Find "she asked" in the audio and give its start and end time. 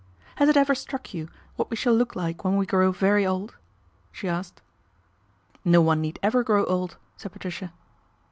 4.11-4.59